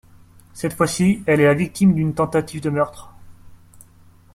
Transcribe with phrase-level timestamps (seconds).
[0.55, 3.13] Cette fois-ci, elle est la victime d'une tentative de meurtre.